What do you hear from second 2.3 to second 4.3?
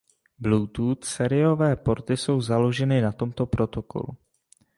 založeny na tomto protokolu.